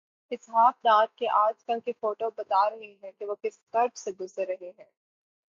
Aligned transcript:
اسحاق 0.31 0.75
ڈار 0.83 1.05
کے 1.15 1.27
آج 1.31 1.63
کل 1.63 1.79
کے 1.85 1.91
فوٹوبتا 1.91 2.69
رہے 2.69 2.93
ہیں 3.03 3.11
کہ 3.19 3.25
وہ 3.25 3.35
کس 3.41 3.59
کرب 3.73 3.95
سے 3.95 4.11
گزر 4.19 4.47
رہے 4.47 4.71
ہیں۔ 4.79 4.85